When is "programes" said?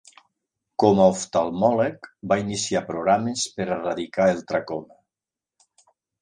2.87-3.45